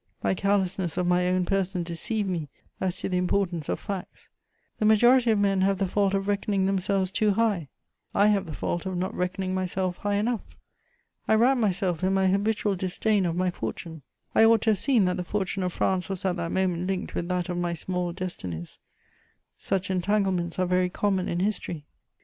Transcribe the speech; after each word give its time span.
My 0.23 0.33
carelessness 0.33 0.97
of 0.97 1.05
my 1.05 1.27
own 1.27 1.45
person 1.45 1.83
deceived 1.83 2.27
me 2.27 2.49
as 2.79 2.97
to 3.01 3.09
the 3.09 3.19
importance 3.19 3.69
of 3.69 3.79
facts: 3.79 4.29
the 4.79 4.85
majority 4.85 5.29
of 5.29 5.37
men 5.37 5.61
have 5.61 5.77
the 5.77 5.85
fault 5.87 6.15
of 6.15 6.27
reckoning 6.27 6.65
themselves 6.65 7.11
too 7.11 7.33
high; 7.33 7.69
I 8.15 8.25
have 8.29 8.47
the 8.47 8.53
fault 8.53 8.87
of 8.87 8.97
not 8.97 9.13
reckoning 9.13 9.53
myself 9.53 9.97
high 9.97 10.15
enough: 10.15 10.41
I 11.27 11.35
wrapped 11.35 11.59
myself 11.59 12.03
in 12.03 12.15
my 12.15 12.25
habitual 12.25 12.75
disdain 12.75 13.27
of 13.27 13.35
my 13.35 13.51
fortune; 13.51 14.01
I 14.33 14.43
ought 14.43 14.63
to 14.63 14.71
have 14.71 14.79
seen 14.79 15.05
that 15.05 15.17
the 15.17 15.23
fortune 15.23 15.61
of 15.61 15.71
France 15.71 16.09
was 16.09 16.25
at 16.25 16.35
that 16.37 16.51
moment 16.51 16.87
linked 16.87 17.13
with 17.13 17.27
that 17.27 17.47
of 17.47 17.57
my 17.59 17.75
small 17.75 18.11
destinies: 18.11 18.79
such 19.55 19.91
entanglements 19.91 20.57
are 20.57 20.65
very 20.65 20.89
common 20.89 21.27
in 21.29 21.41
history. 21.41 21.85